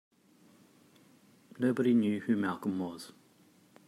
Nobody 1.59 1.93
knew 1.93 2.21
who 2.21 2.35
Malcolm 2.35 2.79
was. 2.79 3.11